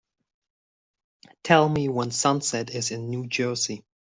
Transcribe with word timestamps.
Tell 1.43 1.69
me 1.69 1.87
when 1.87 2.09
Sunset 2.09 2.71
is 2.71 2.89
in 2.89 3.11
New 3.11 3.27
Jersey 3.27 3.85